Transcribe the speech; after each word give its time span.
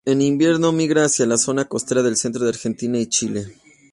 En 0.03 0.19
invierno 0.19 0.71
migra 0.71 1.05
hacia 1.05 1.27
la 1.27 1.37
zona 1.37 1.65
costera 1.65 2.01
del 2.01 2.17
centro 2.17 2.41
de 2.43 2.49
Argentina 2.49 2.97
y 2.97 3.05
Chile. 3.05 3.53